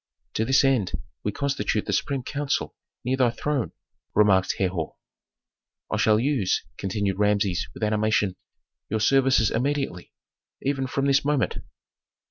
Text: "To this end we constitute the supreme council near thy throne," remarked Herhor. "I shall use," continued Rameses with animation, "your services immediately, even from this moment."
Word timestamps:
"To 0.33 0.45
this 0.45 0.63
end 0.63 0.93
we 1.23 1.31
constitute 1.31 1.85
the 1.85 1.93
supreme 1.93 2.23
council 2.23 2.75
near 3.05 3.17
thy 3.17 3.29
throne," 3.29 3.71
remarked 4.15 4.55
Herhor. 4.57 4.95
"I 5.93 5.97
shall 5.97 6.19
use," 6.19 6.63
continued 6.75 7.19
Rameses 7.19 7.67
with 7.75 7.83
animation, 7.83 8.35
"your 8.89 8.99
services 8.99 9.51
immediately, 9.51 10.11
even 10.59 10.87
from 10.87 11.05
this 11.05 11.23
moment." 11.23 11.59